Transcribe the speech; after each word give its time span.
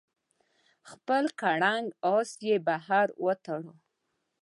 خپل 0.89 1.23
کرنګ 1.39 1.85
آس 2.15 2.29
یې 2.47 2.55
بهر 2.67 3.07
وتاړه. 3.25 3.73